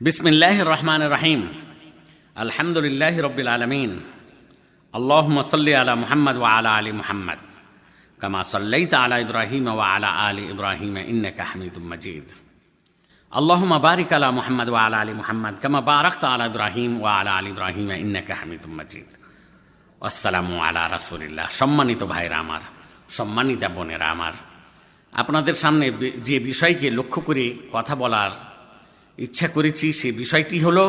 بسم 0.00 0.26
الله 0.28 0.60
الرحمن 0.60 1.02
الرحيم 1.02 1.48
الحمد 2.38 2.78
لله 2.78 3.20
رب 3.22 3.38
العالمين 3.40 4.00
اللهم 4.94 5.42
صل 5.42 5.68
على 5.68 5.96
محمد 5.96 6.36
وعلى 6.36 6.80
ال 6.80 6.94
محمد 6.94 7.38
كما 8.20 8.42
صليت 8.42 8.94
على 8.94 9.20
ابراهيم 9.20 9.66
وعلى 9.68 10.30
ال 10.30 10.50
ابراهيم 10.50 10.96
انك 10.96 11.40
حميد 11.40 11.78
مجيد 11.78 12.24
اللهم 13.36 13.78
بارك 13.78 14.12
على 14.12 14.32
محمد 14.32 14.68
وعلى 14.68 15.02
ال 15.02 15.16
محمد 15.16 15.54
كما 15.58 15.80
باركت 15.80 16.24
على 16.24 16.44
ابراهيم 16.44 17.00
وعلى 17.00 17.38
ال 17.40 17.46
ابراهيم 17.46 17.90
انك 17.90 18.32
حميد 18.32 18.66
مجيد 18.68 19.08
আসসালামু 20.08 20.54
আলা 20.66 20.82
রাসুলিল্লাহ 20.96 21.46
সম্মানিত 21.60 22.02
ভাইরা 22.12 22.36
আমার 22.44 22.62
সম্মানিতা 23.18 23.68
বোনেরা 23.76 24.06
আমার 24.14 24.34
আপনাদের 25.20 25.54
সামনে 25.62 25.86
যে 26.28 26.36
বিষয়কে 26.48 26.86
লক্ষ্য 26.98 27.20
করে 27.28 27.44
কথা 27.72 27.94
বলার 28.02 28.32
ইচ্ছা 29.17 29.47
করেছি 29.47 29.87
সে 29.93 30.09
বিষয়টি 30.21 30.57
হল 30.65 30.79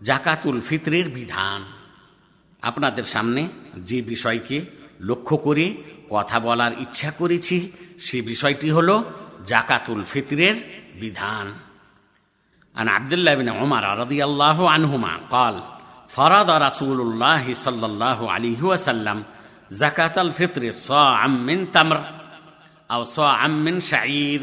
জাকাতুল 0.00 0.58
ফিতরের 0.60 1.06
বিধান 1.08 1.60
আপনাদের 2.62 3.04
সামনে 3.04 3.42
যে 3.88 3.98
বিষয়কে 4.02 4.56
লক্ষ্য 5.00 5.36
করে 5.36 5.66
কথা 6.10 6.38
বলার 6.40 6.72
ইচ্ছা 6.80 7.10
করেছি 7.10 7.56
সে 7.98 8.18
বিষয়টি 8.22 8.68
হল 8.70 8.88
জাকাতুল 9.46 10.00
ফিতরের 10.04 10.56
বিধান 11.00 11.46
عن 12.74 12.88
عبد 12.88 13.12
الله 13.12 13.34
بن 13.34 13.48
عمر 13.50 13.84
رضي 13.98 14.20
الله 14.24 14.58
عنهما 14.70 15.12
قال 15.30 15.54
فرض 16.08 16.50
رسول 16.50 16.98
الله 17.00 17.44
صلى 17.54 17.86
الله 17.86 18.18
عليه 18.32 18.62
وسلم 18.62 19.18
زكاة 19.72 20.16
الفطر 20.22 20.70
صاعا 20.70 21.26
من 21.26 21.58
تمر 21.72 21.98
أو 22.90 23.04
صاعا 23.04 23.48
من 23.48 23.80
شعير 23.80 24.40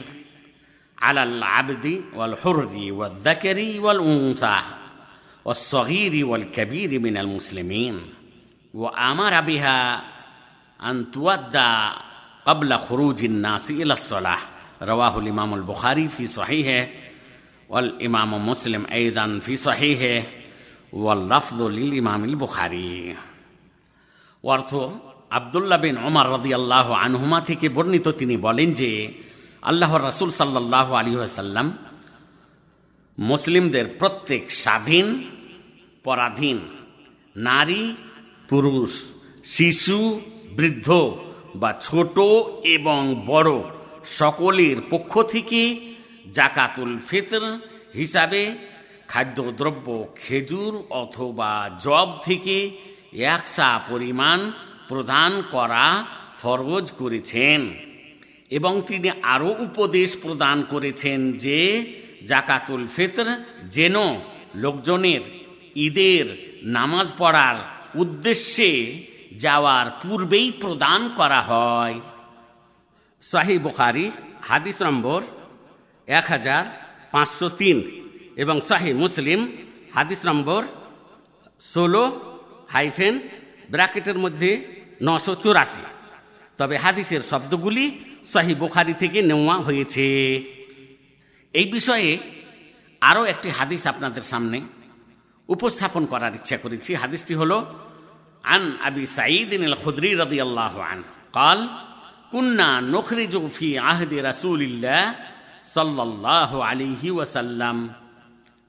على 0.97 1.23
العبد 1.23 2.03
والحر 2.15 2.87
والذكر 2.91 3.81
والأنثى 3.81 4.59
والصغير 5.45 6.25
والكبير 6.25 6.99
من 6.99 7.17
المسلمين 7.17 8.01
وأمر 8.73 9.41
بها 9.41 10.03
أن 10.83 11.11
تودى 11.11 11.89
قبل 12.45 12.77
خروج 12.77 13.23
الناس 13.23 13.71
إلى 13.71 13.93
الصلاة 13.93 14.39
رواه 14.81 15.19
الإمام 15.19 15.53
البخاري 15.53 16.07
في 16.07 16.25
صحيحه 16.27 16.89
والإمام 17.69 18.49
مسلم 18.49 18.85
أيضا 18.91 19.39
في 19.39 19.55
صحيحه 19.55 20.27
واللفظ 20.93 21.61
للإمام 21.61 22.23
البخاري 22.23 23.15
অর্থ 24.43 24.71
আবদুল্লাহ 25.37 25.77
বিন 25.85 25.95
ওমর 26.07 26.27
রদি 26.35 26.51
আল্লাহ 26.59 26.87
আনহুমা 27.05 27.39
থেকে 27.49 27.67
বর্ণিত 27.75 28.07
তিনি 28.19 28.35
বলেন 28.45 28.69
যে 28.79 28.91
আল্লাহর 29.62 30.02
রাসুল 30.02 30.30
সাল্লাহ 30.30 30.88
আলী 30.94 31.12
সাল্লাম 31.28 31.68
মুসলিমদের 33.18 33.86
প্রত্যেক 33.98 34.50
স্বাধীন, 34.50 35.06
পরাধীন 36.02 36.58
নারী, 37.36 37.94
পুরুষ, 38.48 38.92
শিশু, 39.44 40.20
বৃদ্ধ 40.56 40.88
বা 41.54 41.72
ছোট 41.80 42.16
এবং 42.62 43.00
বড় 43.26 43.52
সকলের 44.04 44.76
পক্ষ 44.90 45.22
থেকে 45.22 45.60
জাকাতুল 46.32 46.98
ফিতর 46.98 47.42
হিসাবে 47.94 48.42
খাদ্যদ্রব্য 49.08 49.86
খেজুর 50.16 50.82
অথবা 50.90 51.52
জব 51.78 52.08
থেকে 52.24 52.56
একসা 53.12 53.80
পরিমাণ 53.90 54.52
প্রদান 54.88 55.42
করা 55.50 56.04
ফরজ 56.42 56.90
করেছেন। 56.90 57.87
এবং 58.50 58.82
তিনি 58.86 59.10
আরও 59.22 59.56
উপদেশ 59.58 60.16
প্রদান 60.22 60.62
করেছেন 60.62 61.32
যে 61.32 61.58
জাকাতুল 62.26 62.86
ফিতর 62.86 63.26
যেন 63.70 63.96
লোকজনের 64.54 65.20
ঈদের 65.76 66.24
নামাজ 66.62 67.12
পড়ার 67.18 67.56
উদ্দেশ্যে 67.94 68.70
যাওয়ার 69.32 69.86
পূর্বেই 70.02 70.50
প্রদান 70.50 71.00
করা 71.16 71.40
হয়। 71.42 72.00
শাহি 73.22 73.58
বুখারি, 73.58 74.10
হাদিস 74.42 74.82
নম্বর 74.82 75.22
এক 76.06 76.24
হাজার 76.24 76.64
পাঁচশো 77.12 77.48
তিন 77.48 77.76
এবং 78.36 78.60
শাহি 78.60 78.92
মুসলিম, 78.92 79.40
হাদিস 79.94 80.20
নম্বর 80.26 80.62
ষোলো 81.74 82.04
হাইফেন 82.68 83.14
ব্র্যাকেটের 83.70 84.18
মধ্যে 84.18 84.50
নশো 85.02 85.34
চুরাশি। 85.34 85.84
তবে 86.58 86.76
হাদিসের 86.76 87.22
শব্দগুলি 87.22 87.84
শাহি 88.31 88.53
বুখারি 88.61 88.93
থেকে 89.01 89.19
নেওয়া 89.29 89.55
হয়েছে 89.67 90.07
এই 91.53 91.67
বিষয়ে 91.75 92.09
আরও 93.01 93.23
একটি 93.33 93.49
হাদিস 93.57 93.83
আপনাদের 93.87 94.25
সামনে 94.31 94.59
উপস্থাপন 95.49 96.03
করার 96.11 96.33
ইচ্ছা 96.39 96.57
করেছি 96.63 96.91
হাদিসটি 97.01 97.33
হল 97.41 97.51
আন 98.43 98.63
আবি 98.87 99.03
সাঈদ 99.17 99.51
খুদরি 99.83 100.09
রদি 100.21 100.37
আল্লাহ 100.41 100.75
আন 100.91 101.01
قال 101.33 101.59
كنا 102.33 102.79
نخرج 102.79 103.47
في 103.49 103.69
عهد 103.79 104.13
رسول 104.13 104.61
الله 104.61 105.15
صلى 105.67 106.03
الله 106.03 106.65
عليه 106.65 107.03
وسلم 107.11 107.91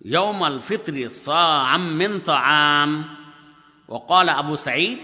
يوم 0.07 0.45
الفطر 0.45 1.09
صاعا 1.09 1.77
من 1.77 2.21
طعام 2.23 3.05
وقال 3.89 4.29
أبو 4.33 4.57
سعيد 4.59 5.01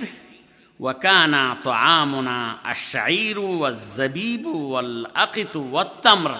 ওয়াকানা 0.79 1.43
তো 1.63 1.71
আমনা 1.99 2.37
আশাইরু 2.73 3.45
ওয়াজিবু 3.61 4.53
ওয়াল 4.71 4.93
আকিতু 5.25 5.59
ওয়াত্তামরা 5.73 6.39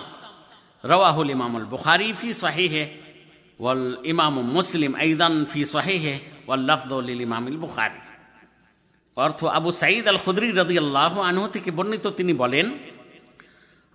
রওয়াহুল 0.84 1.30
ইমামুল 1.36 1.68
বুখারি 1.74 2.10
ফি 2.20 2.30
সহিহে 2.44 2.84
ওয়াল 3.60 3.86
ইমাম 4.12 4.36
মুসলিম 4.58 4.92
আইদান 5.04 5.36
ফি 5.52 5.62
সহিহে 5.76 6.14
বুখারি 7.66 8.00
অর্থ 9.18 9.40
আবু 9.58 9.70
সাঈদ 9.82 10.06
আল 10.14 10.20
খুদরি 10.26 10.48
রদি 10.62 10.76
আল্লাহ 10.84 11.14
আনহ 11.30 11.44
থেকে 11.56 11.70
বর্ণিত 11.78 12.06
তিনি 12.20 12.34
বলেন, 12.44 12.68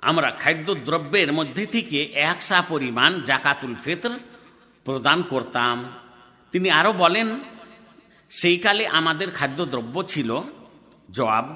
আমরা 0.08 0.28
খাদ্য 0.42 0.68
দ্রব্যের 0.86 1.30
মধ্যে 1.38 1.64
থেকে 1.74 1.98
একসা 2.30 2.58
পরিমাণ 2.70 3.10
জাকাতুল 3.28 3.74
ফিতর 3.84 4.12
প্রদান 4.86 5.18
করতাম। 5.32 5.76
তিনি 6.52 6.68
আরও 6.70 6.92
বলেন 7.02 7.28
সেই 8.30 8.56
কালে 8.64 8.84
আমাদের 8.98 9.28
খাদ্যদ্রব্য 9.38 9.96
ছিল 10.12 10.30
জব 11.16 11.46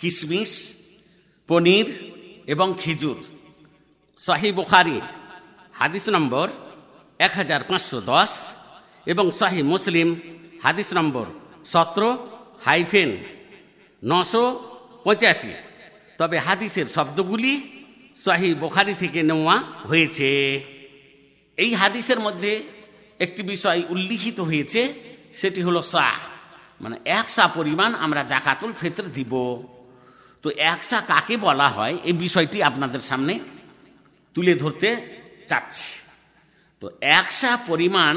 কিশমিশ 0.00 0.52
পনির 1.48 1.86
এবং 2.46 2.68
খেজুর। 2.82 3.18
শাহি 4.18 4.50
বুখারি, 4.58 4.98
হাদিস 5.80 6.06
নম্বর 6.16 6.46
এক 7.26 7.32
হাজার 7.40 7.60
পাঁচশো 7.68 7.98
দশ 8.12 8.30
এবং 9.12 9.26
শাহি 9.38 9.62
মুসলিম, 9.72 10.08
হাদিস 10.64 10.88
নম্বর 10.98 11.26
সতেরো 11.72 12.10
হাইফেন 12.64 13.10
নশো 14.02 14.44
পঁচাশি। 15.04 15.52
তবে 16.18 16.36
হাদিসের 16.46 16.86
শব্দগুলি 16.96 17.52
শাহি 18.24 18.50
বোখারি 18.62 18.94
থেকে 19.02 19.20
নেওয়া 19.30 19.56
হয়েছে। 19.90 20.28
এই 21.58 21.70
হাদিসের 21.80 22.20
মধ্যে 22.26 22.52
একটি 23.24 23.42
বিষয় 23.52 23.80
উল্লিখিত 23.92 24.38
হয়েছে 24.40 24.80
সেটি 25.34 25.62
হলো 25.62 25.82
সা 25.82 26.08
মানে 26.80 26.96
একসা 27.04 27.48
পরিমাণ 27.48 27.94
আমরা 27.94 28.22
জাকাতুল 28.24 28.72
ফেতর 28.72 29.02
দিব। 29.02 29.32
তো 30.42 30.50
একসা 30.72 31.00
কাকে 31.00 31.36
বলা 31.36 31.68
হয়? 31.68 31.98
এই 32.04 32.12
বিষয়টি 32.12 32.62
আপনাদের 32.62 33.00
সামনে 33.00 33.38
তুলে 34.34 34.54
ধরতে 34.54 34.88
চাচ্ছি। 35.48 35.88
তো 36.80 36.90
একসা 37.00 37.56
পরিমাণ 37.56 38.14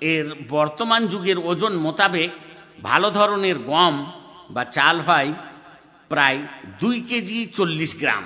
এর 0.00 0.26
বর্তমান 0.48 1.06
যুগের 1.06 1.38
ওজন 1.38 1.72
মোতাবেক 1.76 2.30
ভালো 2.82 3.10
ধরনের 3.10 3.58
গম 3.58 3.94
বা 4.50 4.64
চাল 4.64 5.00
হয় 5.00 5.32
প্রায় 6.08 6.38
দুই 6.80 7.00
কেজি 7.00 7.46
চল্লিশ 7.46 7.92
গ্রাম। 7.98 8.24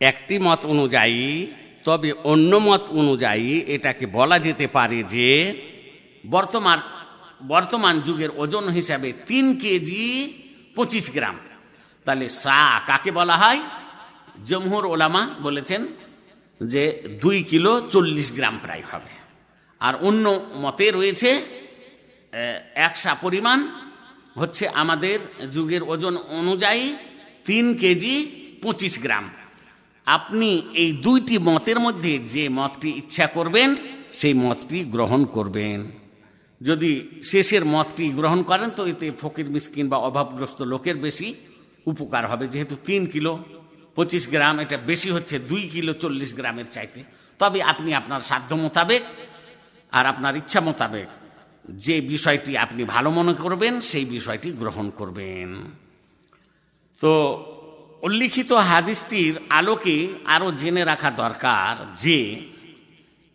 একটি 0.00 0.38
মত 0.38 0.60
অনুযায়ী, 0.66 1.46
তবে 1.84 2.12
অন্য 2.12 2.56
মত 2.56 2.82
অনুযায়ী 2.90 3.62
এটাকে 3.66 4.06
বলা 4.06 4.38
যেতে 4.38 4.66
পারে 4.66 5.02
যে, 5.02 5.28
বর্তমান 6.30 6.78
বর্তমান 7.48 7.94
যুগের 8.00 8.30
ওজন 8.36 8.64
হিসাবে 8.68 9.08
তিন 9.28 9.46
কেজি 9.58 10.04
পঁচিশ 10.74 11.06
গ্রাম। 11.10 11.36
তাহলে 12.04 12.28
সা 12.28 12.60
কাকে 12.86 13.10
বলা 13.10 13.36
হয়? 13.36 13.60
জমহুর 14.44 14.84
ওলামা 14.84 15.22
বলেছেন 15.42 15.80
যে 16.60 16.82
দুই 17.22 17.38
কিলো 17.42 17.72
চল্লিশ 17.92 18.28
গ্রাম 18.32 18.54
প্রায় 18.62 18.84
হবে। 18.92 19.12
আর 19.80 19.94
অন্য 20.08 20.24
মতে 20.54 20.90
রয়েছে 20.90 21.30
একশা 22.74 23.14
পরিমাণ 23.14 23.58
হচ্ছে 24.38 24.68
আমাদের 24.68 25.18
যুগের 25.50 25.82
ওজন 25.82 26.14
অনুযায়ী 26.40 26.84
তিন 27.44 27.64
কেজি 27.74 28.14
পঁচিশ 28.62 28.94
গ্রাম। 28.98 29.24
আপনি 30.06 30.62
এই 30.74 30.90
দুইটি 30.92 31.38
মতের 31.38 31.78
মধ্যে 31.80 32.18
যে 32.18 32.44
মতটি 32.48 32.90
ইচ্ছা 33.00 33.26
করবেন, 33.26 33.68
সেই 34.12 34.34
মতটি 34.34 34.78
গ্রহণ 34.84 35.20
করবেন। 35.24 35.78
যদি 36.60 36.92
শেষের 37.22 37.64
মতটি 37.64 38.04
গ্রহণ 38.18 38.42
করেন, 38.42 38.68
তো 38.70 38.82
এতে 38.86 39.06
ফকির, 39.22 39.48
মিসকিন 39.54 39.86
বা 39.88 39.98
অভাবগ্রস্ত 40.08 40.62
লোকের 40.62 40.96
বেশি 40.96 41.34
উপকার 41.86 42.24
হবে। 42.30 42.44
যেহেতু 42.46 42.74
তিন 42.86 43.02
কিলো 43.06 43.32
পঁচিশ 43.96 44.24
গ্রাম, 44.28 44.54
এটা 44.60 44.76
বেশি 44.90 45.08
হচ্ছে 45.10 45.38
দুই 45.38 45.62
কিলো 45.68 45.92
চল্লিশ 45.92 46.30
গ্রামের 46.34 46.68
চাইতে। 46.70 47.00
তবে 47.38 47.58
আপনি 47.62 47.90
আপনার 47.94 48.20
সাধ্য 48.20 48.50
মোতাবেক 48.54 49.02
আর 49.92 50.06
আপনার 50.06 50.36
ইচ্ছা 50.36 50.60
মোতাবেক 50.60 51.08
যে 51.64 52.00
বিষয়টি 52.00 52.52
আপনি 52.56 52.84
ভালো 52.84 53.10
মনে 53.10 53.34
করবেন, 53.34 53.74
সেই 53.80 54.04
বিষয়টি 54.04 54.48
গ্রহণ 54.52 54.86
করবেন। 54.90 55.48
তো 57.00 57.12
উল্লিখিত 58.02 58.50
হাদিসটির 58.52 59.34
আলোকে 59.48 59.96
আরও 60.24 60.48
জেনে 60.52 60.82
রাখা 60.84 61.10
দরকার 61.22 61.72
যে 62.02 62.18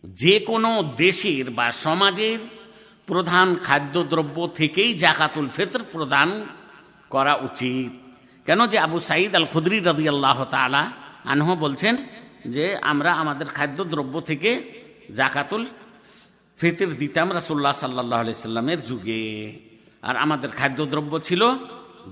যে 0.04 0.34
কোনো 0.40 0.70
দেশের 0.96 1.50
বা 1.50 1.72
সমাজের 1.72 2.38
প্রধান 3.10 3.48
খাদ্যদ্রব্য 3.66 4.36
থেকেই 4.58 4.90
জাকাতুল 5.04 5.46
ফিতর 5.56 5.82
প্রদান 5.94 6.28
করা 7.14 7.34
উচিত। 7.48 7.92
কেন 8.46 8.60
যে 8.72 8.76
আবু 8.86 8.98
সাইদ 9.08 9.32
আল 9.40 9.48
খুদরি 9.52 9.78
রদি 9.88 10.04
আল্লাহ 10.14 10.38
তালা 10.54 10.82
আনহ 11.32 11.48
বলছেন 11.64 11.94
যে 12.54 12.64
আমরা 12.92 13.10
আমাদের 13.22 13.48
খাদ্যদ্রব্য 13.56 14.14
থেকে 14.30 14.50
জাকাতুল 15.18 15.62
ফিতর 16.58 16.90
দিতাম 17.00 17.28
রাসুল্লাহ 17.38 17.74
সাল্লাহ 17.82 18.20
সাল্লামের 18.46 18.80
যুগে। 18.90 19.24
আর 20.08 20.14
আমাদের 20.24 20.50
খাদ্যদ্রব্য 20.58 21.12
ছিল 21.28 21.42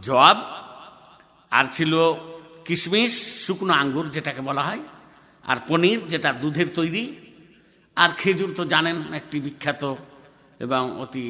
জব, 0.08 0.38
আর 1.52 1.66
ছিল 1.76 1.92
কিশমিশ, 2.66 3.14
শুকনো 3.44 3.72
আঙ্গুর 3.82 4.06
যেটাকে 4.14 4.42
বলা 4.48 4.62
হয়, 4.68 4.82
আর 5.44 5.58
পনির 5.68 6.00
যেটা 6.12 6.30
দুধের 6.42 6.68
তৈরি, 6.78 7.04
আর 7.96 8.10
খেজুর 8.20 8.50
তো 8.58 8.62
জানেন 8.72 8.96
একটি 9.18 9.36
বিখ্যাত 9.44 9.82
এবং 10.60 10.82
অতি 11.02 11.26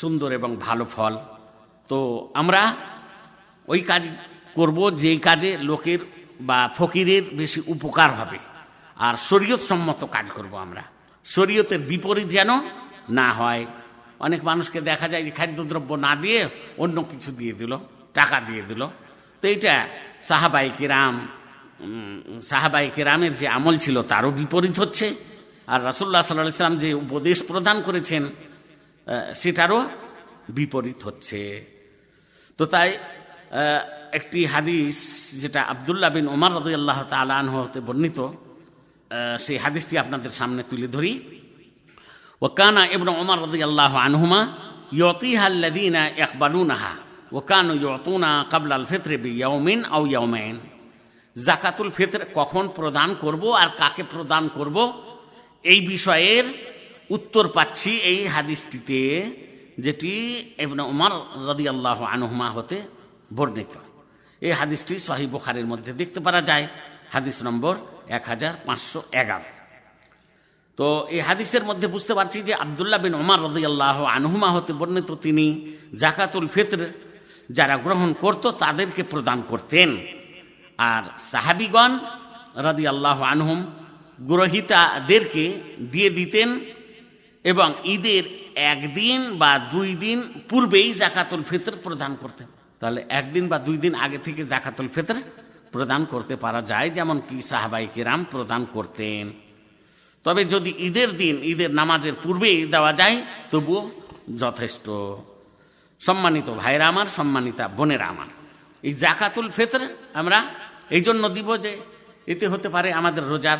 সুন্দর 0.00 0.30
এবং 0.32 0.50
ভালো 0.66 0.84
ফল। 0.94 1.14
তো 1.90 1.98
আমরা 2.40 2.62
ওই 3.68 3.80
কাজ 3.90 4.02
করব 4.58 4.78
যে 5.02 5.10
কাজে 5.18 5.50
লোকের 5.70 6.00
বা 6.48 6.58
ফকিরের 6.78 7.24
বেশি 7.40 7.60
উপকার 7.74 8.10
হবে। 8.20 8.38
আর 8.96 9.14
শরীয়ত 9.28 9.62
সম্মত 9.70 10.00
কাজ 10.16 10.26
করব 10.36 10.52
আমরা। 10.66 10.82
শরীয়তের 11.26 11.80
বিপরীত 11.90 12.28
যেন 12.36 12.50
না 13.18 13.28
হয়। 13.32 13.66
অনেক 14.26 14.40
মানুষকে 14.44 14.78
দেখা 14.90 15.06
যায় 15.12 15.24
যে 15.26 15.30
খাদ্যদ্রব্য 15.30 15.90
না 16.06 16.12
দিয়ে 16.16 16.40
অন্য 16.78 16.96
কিছু 17.10 17.30
দিয়ে 17.38 17.54
দিল, 17.60 17.72
টাকা 18.18 18.36
দিয়ে 18.48 18.62
দিল। 18.62 18.82
তো 19.40 19.44
এইটা 19.52 19.74
সাহাবাই 20.28 20.68
কিরাম 20.78 21.14
সাহাবাই 22.50 22.86
কেরামের 22.96 23.32
যে 23.40 23.46
আমল 23.56 23.74
ছিল 23.84 23.96
তারও 24.02 24.30
বিপরীত 24.30 24.76
হচ্ছে। 24.80 25.06
আর 25.72 25.80
রাসুল্লাহ 25.84 26.22
সাল্লাহ 26.22 26.62
সাল্লাম 26.62 26.78
যে 26.84 26.88
উপদেশ 27.04 27.38
প্রদান 27.50 27.76
করেছেন 27.82 28.22
সেটারও 29.40 29.80
বিপরীত 30.56 31.00
হচ্ছে। 31.04 31.40
তো 32.58 32.64
তাই 32.66 32.88
একটি 34.18 34.40
হাদিস 34.52 34.98
যেটা 35.42 35.60
আবদুল্লাহ 35.72 36.10
বিন 36.16 36.26
ওমর 36.34 36.52
রদি 36.58 36.72
আল্লাহ 36.80 36.98
তালান 37.12 37.46
হতে 37.48 37.80
বর্ণিত 37.80 38.18
সেই 39.44 39.58
হাদিসটি 39.64 39.94
আপনাদের 39.98 40.30
সামনে 40.30 40.62
তুলে 40.70 40.88
ধরি। 40.88 41.12
ও 42.42 42.46
ওকানা 42.46 42.82
এবন 42.86 43.08
ওমর 43.22 43.38
রদি 43.42 43.58
আল্লাহ 43.62 43.92
আনহুমা 43.96 44.40
ইয়তিহা 44.92 45.44
আল্লাদিনা 45.52 46.02
একবালুনাহা 46.24 46.92
ওকানু 47.38 47.72
ইয়তুনা 47.84 48.30
কাবলাল 48.50 48.84
ফিত্রে 48.90 49.16
বি 49.16 49.30
ইয়ৌমিন 49.40 49.78
আউ 49.84 50.02
ইয়ৌমেন 50.06 50.56
জাকাতুল 51.46 51.90
ফিতর 51.90 52.22
কখন 52.34 52.64
প্রদান 52.68 53.10
করব 53.14 53.42
আর 53.62 53.68
কাকে 53.80 54.02
প্রদান 54.12 54.44
করব 54.48 54.76
এই 55.64 55.80
বিষয়ের 55.92 56.44
উত্তর 57.16 57.44
পাচ্ছি 57.56 57.92
এই 58.12 58.20
হাদিসটিতে, 58.34 59.00
যেটি 59.84 60.12
উমার 60.92 61.12
রদি 61.48 61.64
আল্লাহ 61.68 61.98
আনহুমা 62.14 62.48
হতে 62.56 62.76
বর্ণিত। 63.36 63.74
এই 64.42 64.52
হাদিসটি 64.60 64.94
সহি 65.06 65.26
বুখারের 65.34 65.66
মধ্যে 65.72 65.90
দেখতে 66.00 66.20
পারা 66.26 66.40
যায়। 66.48 66.64
হাদিস 67.14 67.36
নম্বর 67.46 67.74
এক 68.16 68.24
হাজার 68.30 68.54
পাঁচশো 68.66 69.00
এগারো। 69.20 69.48
তো 70.78 70.86
এই 71.14 71.22
হাদিসের 71.28 71.64
মধ্যে 71.68 71.86
বুঝতে 71.94 72.12
পারছি 72.18 72.38
যে 72.48 72.52
আবদুল্লাহ 72.64 72.98
বিন 73.04 73.14
ওমার 73.22 73.40
রদি 73.46 73.62
আল্লাহ 73.70 73.98
আনহুমা 74.16 74.48
হতে 74.56 74.72
বর্ণিত 74.80 75.10
তিনি 75.24 75.46
জাকাতুল 76.02 76.46
ফিতর 76.54 76.80
যারা 77.56 77.74
গ্রহণ 77.84 78.10
করত 78.22 78.44
তাদেরকে 78.62 79.02
প্রদান 79.12 79.38
করতেন। 79.50 79.90
আর 80.78 81.02
সাহাবিগণ 81.30 81.92
রদি 82.68 82.84
আল্লাহ 82.92 83.18
আনহুম 83.32 83.58
গ্রহিতাদেরকে 84.18 85.44
দিয়ে 85.92 86.10
দিতেন 86.10 86.48
এবং 87.44 87.68
ঈদের 87.84 88.24
একদিন 88.54 89.20
বা 89.38 89.52
দুই 89.58 89.90
দিন 89.94 90.18
পূর্বেই 90.48 90.88
জাকাতুল 90.94 91.42
ফিতর 91.50 91.74
প্রদান 91.84 92.12
করতেন। 92.22 92.48
তাহলে 92.80 93.00
একদিন 93.08 93.48
বা 93.48 93.58
দুই 93.58 93.76
দিন 93.78 93.94
আগে 93.94 94.18
থেকে 94.18 94.42
জাকাতুল 94.44 94.88
ফিতর 94.88 95.16
প্রদান 95.72 96.00
করতে 96.04 96.36
পারা 96.36 96.62
যায়, 96.62 96.90
যেমন 96.90 97.16
কি 97.28 97.42
সাহাবাই 97.42 97.86
কিরাম 97.94 98.24
প্রদান 98.24 98.62
করতেন। 98.66 99.24
তবে 100.24 100.44
যদি 100.44 100.70
ঈদের 100.78 101.10
দিন, 101.16 101.36
ঈদের 101.42 101.70
নামাজের 101.70 102.14
পূর্বেই 102.14 102.66
দেওয়া 102.66 102.92
যায়, 102.92 103.16
তবুও 103.50 103.90
যথেষ্ট। 104.36 104.86
সম্মানিত 106.00 106.48
ভাইরা 106.50 106.86
আমার, 106.88 107.06
সম্মানিতা 107.06 107.68
বোনেরা 107.68 108.06
আমার, 108.06 108.28
এই 108.84 108.92
জাকাতুল 108.92 109.48
ফেতর 109.48 109.82
আমরা 110.14 110.38
এই 110.90 111.02
জন্য 111.02 111.22
দিব 111.28 111.56
যে 111.56 111.72
এতে 112.26 112.46
হতে 112.48 112.68
পারে 112.68 112.88
আমাদের 112.92 113.24
রোজার 113.24 113.58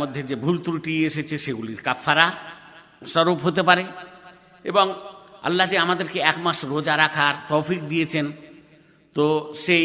মধ্যে 0.00 0.20
যে 0.22 0.34
ভুল 0.44 0.56
ত্রুটি 0.64 0.92
এসেছে 1.08 1.36
সেগুলির 1.44 1.80
কাফারা 1.86 2.26
স্বরূপ 3.12 3.38
হতে 3.46 3.62
পারে। 3.68 3.84
এবং 4.64 4.86
আল্লাহ 5.48 5.66
যে 5.72 5.76
আমাদেরকে 5.78 6.18
এক 6.30 6.36
মাস 6.44 6.58
রোজা 6.72 6.94
রাখার 6.96 7.34
তৌফিক 7.48 7.80
দিয়েছেন, 7.88 8.26
তো 9.16 9.24
সেই 9.64 9.84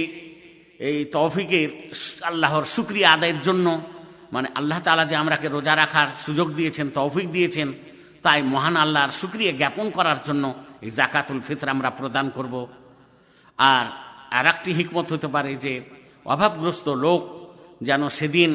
এই 0.89 0.97
তৌফিকের 1.15 1.69
আল্লাহর 2.29 2.65
শুক্রিয়া 2.75 3.09
আদায়ের 3.15 3.39
জন্য 3.41 3.67
মানে 4.35 4.47
আল্লাহ 4.59 4.79
তালা 4.85 5.05
যে 5.11 5.15
আমরাকে 5.23 5.47
রোজা 5.47 5.73
রাখার 5.75 6.07
সুযোগ 6.25 6.47
দিয়েছেন, 6.53 6.87
তৌফিক 6.99 7.27
দিয়েছেন, 7.31 7.67
তাই 8.23 8.39
মহান 8.53 8.75
আল্লাহর 8.83 9.11
শুক্রিয়া 9.21 9.53
জ্ঞাপন 9.61 9.87
করার 9.97 10.19
জন্য 10.27 10.43
এই 10.85 10.91
জাকাতুল 10.97 11.39
ফিতর 11.47 11.67
আমরা 11.75 11.89
প্রদান 11.99 12.25
করব। 12.37 12.55
আর 13.59 13.85
আর 14.37 14.45
একটি 14.53 14.69
হিকমত 14.77 15.07
হতে 15.13 15.27
পারে 15.35 15.51
যে 15.55 15.73
অভাবগ্রস্ত 16.33 16.87
লোক 17.05 17.21
যেন 17.87 18.01
সেদিন 18.09 18.51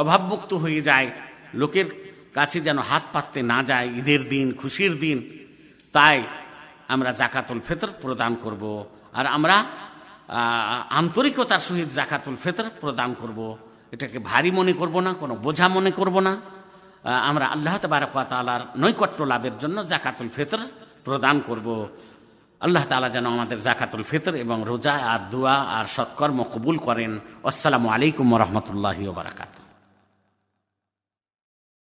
অভাবমুক্ত 0.00 0.50
হয়ে 0.64 0.80
যায়। 0.88 1.08
লোকের 1.60 1.88
কাছে 2.36 2.58
যেন 2.66 2.78
হাত 2.90 3.04
পাততে 3.12 3.40
না 3.52 3.58
যায়, 3.70 3.88
ঈদের 4.00 4.22
দিন, 4.32 4.46
খুশির 4.60 4.92
দিন। 5.04 5.18
তাই 5.94 6.18
আমরা 6.94 7.10
জাকাতুল 7.20 7.60
ফেতর 7.68 7.90
প্রদান 8.02 8.32
করব 8.44 8.64
আর 9.18 9.26
আমরা 9.36 9.56
আন্তরিকতার 11.00 11.62
সহিত 11.66 11.88
জাকাতুল 11.98 12.36
ফেতর 12.44 12.66
প্রদান 12.82 13.10
করব। 13.14 13.40
এটাকে 13.94 14.18
ভারী 14.30 14.50
মনে 14.50 14.72
করব 14.72 14.96
না, 15.06 15.10
কোনো 15.22 15.34
বোঝা 15.44 15.66
মনে 15.68 15.90
করব 15.90 16.16
না। 16.20 16.32
আমরা 17.30 17.46
আল্লাহ 17.54 17.74
তবারকালার 17.82 18.62
নৈকট্য 18.82 19.20
লাভের 19.32 19.54
জন্য 19.58 19.76
জাকাতুল 19.92 20.28
ফেতর 20.36 20.60
প্রদান 21.06 21.36
করব। 21.48 21.68
আল্লাহ 22.60 22.84
তালা 22.90 23.08
যেন 23.14 23.26
আমাদের 23.26 23.58
জাকাতুল 23.60 24.02
ফিতর 24.02 24.34
এবং 24.44 24.58
রোজা 24.66 24.94
আর 25.12 25.20
দোয়া 25.30 25.56
আর 25.76 25.84
সৎকর্ম 25.96 26.38
কবুল 26.52 26.76
করেন। 26.78 27.12
আসসালামু 27.44 27.88
আলাইকুম 27.94 28.26
রহমতুল্লাহ 28.42 28.98
বারাকাতু 29.18 29.63